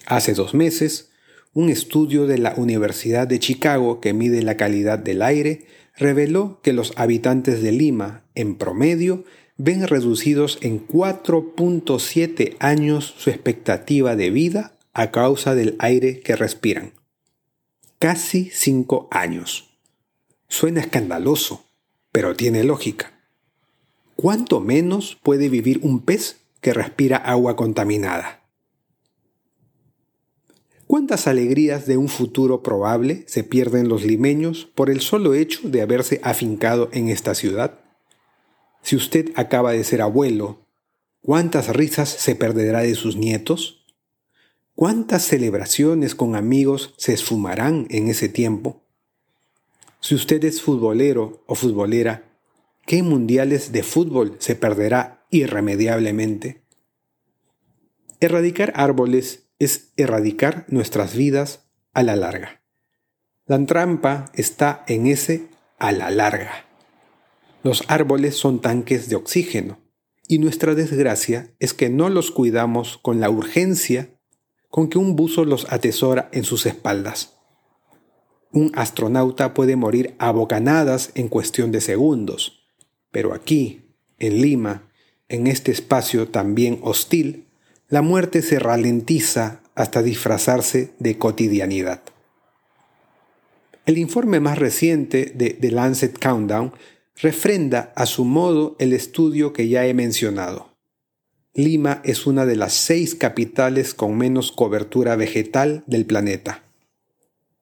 [0.07, 1.11] Hace dos meses,
[1.53, 6.73] un estudio de la Universidad de Chicago que mide la calidad del aire reveló que
[6.73, 9.25] los habitantes de Lima, en promedio,
[9.57, 16.93] ven reducidos en 4.7 años su expectativa de vida a causa del aire que respiran.
[17.99, 19.74] Casi 5 años.
[20.49, 21.65] Suena escandaloso,
[22.13, 23.13] pero tiene lógica.
[24.17, 28.45] ¿Cuánto menos puede vivir un pez que respira agua contaminada?
[30.87, 35.83] ¿Cuántas alegrías de un futuro probable se pierden los limeños por el solo hecho de
[35.83, 37.81] haberse afincado en esta ciudad?
[38.83, 40.69] Si usted acaba de ser abuelo,
[41.21, 43.85] ¿cuántas risas se perderá de sus nietos?
[44.75, 48.84] ¿Cuántas celebraciones con amigos se esfumarán en ese tiempo?
[50.05, 52.25] Si usted es futbolero o futbolera,
[52.85, 56.63] ¿qué mundiales de fútbol se perderá irremediablemente?
[58.21, 62.61] Erradicar árboles es erradicar nuestras vidas a la larga.
[63.47, 65.49] La trampa está en ese
[65.79, 66.67] a la larga.
[67.63, 69.79] Los árboles son tanques de oxígeno
[70.29, 74.21] y nuestra desgracia es que no los cuidamos con la urgencia
[74.69, 77.34] con que un buzo los atesora en sus espaldas
[78.55, 82.65] un astronauta puede morir a bocanadas en cuestión de segundos,
[83.11, 83.83] pero aquí,
[84.19, 84.89] en Lima,
[85.29, 87.47] en este espacio también hostil,
[87.89, 92.03] la muerte se ralentiza hasta disfrazarse de cotidianidad.
[93.87, 96.73] El informe más reciente de The Lancet Countdown
[97.21, 100.71] refrenda a su modo el estudio que ya he mencionado.
[101.55, 106.64] Lima es una de las seis capitales con menos cobertura vegetal del planeta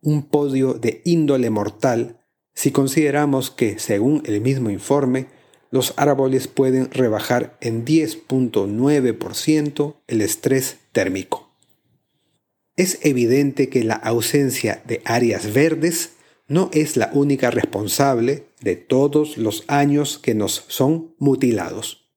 [0.02, 2.18] un podio de índole mortal
[2.54, 5.26] si consideramos que, según el mismo informe,
[5.70, 11.50] los árboles pueden rebajar en 10.9% el estrés térmico.
[12.76, 16.14] Es evidente que la ausencia de áreas verdes
[16.46, 22.10] no es la única responsable de todos los años que nos son mutilados.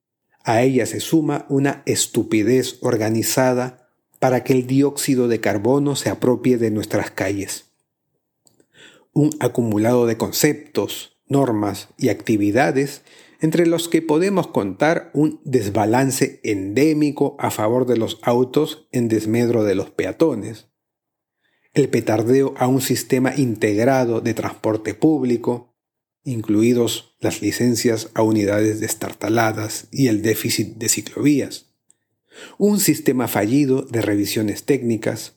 [0.43, 6.57] A ella se suma una estupidez organizada para que el dióxido de carbono se apropie
[6.57, 7.64] de nuestras calles
[9.15, 13.01] un acumulado de conceptos, normas y actividades
[13.39, 19.63] entre los que podemos contar un desbalance endémico a favor de los autos en desmedro
[19.63, 20.67] de los peatones,
[21.73, 25.75] el petardeo a un sistema integrado de transporte público,
[26.23, 31.73] incluidos las licencias a unidades destartaladas y el déficit de ciclovías,
[32.57, 35.34] un sistema fallido de revisiones técnicas,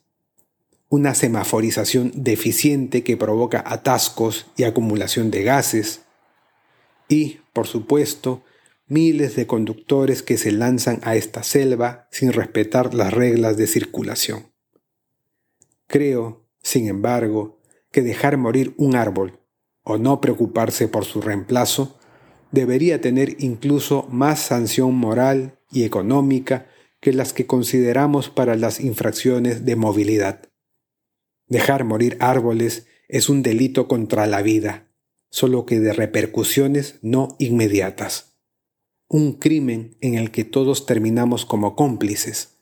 [0.88, 6.02] una semaforización deficiente que provoca atascos y acumulación de gases,
[7.08, 8.42] y, por supuesto,
[8.86, 14.52] miles de conductores que se lanzan a esta selva sin respetar las reglas de circulación.
[15.86, 17.60] Creo, sin embargo,
[17.90, 19.40] que dejar morir un árbol
[19.82, 21.98] o no preocuparse por su reemplazo
[22.50, 26.66] debería tener incluso más sanción moral y económica
[27.00, 30.47] que las que consideramos para las infracciones de movilidad.
[31.48, 34.88] Dejar morir árboles es un delito contra la vida,
[35.30, 38.36] solo que de repercusiones no inmediatas.
[39.08, 42.58] Un crimen en el que todos terminamos como cómplices.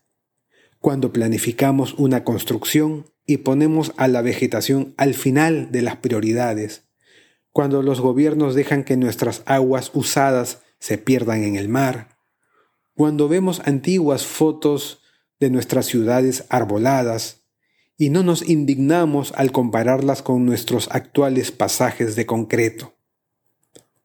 [0.79, 6.85] Cuando planificamos una construcción y ponemos a la vegetación al final de las prioridades.
[7.51, 12.19] Cuando los gobiernos dejan que nuestras aguas usadas se pierdan en el mar.
[12.95, 15.03] Cuando vemos antiguas fotos
[15.41, 17.46] de nuestras ciudades arboladas
[17.99, 22.95] y no nos indignamos al compararlas con nuestros actuales pasajes de concreto.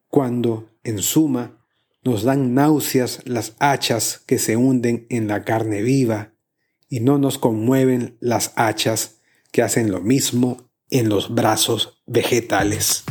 [0.07, 1.57] Cuando, en suma,
[2.03, 6.33] nos dan náuseas las hachas que se hunden en la carne viva
[6.89, 9.19] y no nos conmueven las hachas
[9.51, 13.03] que hacen lo mismo en los brazos vegetales.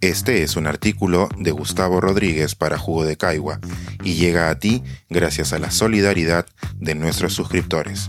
[0.00, 3.60] Este es un artículo de Gustavo Rodríguez para Jugo de Caigua
[4.02, 6.46] y llega a ti gracias a la solidaridad
[6.80, 8.08] de nuestros suscriptores.